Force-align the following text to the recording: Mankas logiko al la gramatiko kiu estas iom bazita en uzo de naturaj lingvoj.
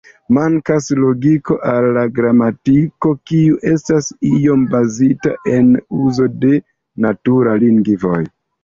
Mankas 0.35 0.87
logiko 0.99 1.57
al 1.73 1.87
la 1.97 2.05
gramatiko 2.15 3.13
kiu 3.33 3.61
estas 3.75 4.11
iom 4.33 4.67
bazita 4.75 5.39
en 5.55 5.73
uzo 6.09 6.31
de 6.45 6.61
naturaj 7.09 7.59
lingvoj. 7.69 8.23